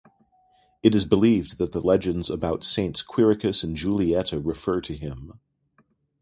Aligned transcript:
It 0.81 0.95
is 0.95 1.05
believed 1.05 1.59
that 1.59 1.73
the 1.73 1.79
legends 1.79 2.27
about 2.31 2.63
Saints 2.63 3.03
Quiricus 3.03 3.63
and 3.63 3.75
Julietta 3.75 4.39
refer 4.39 4.81
to 4.81 4.97
him. 4.97 5.39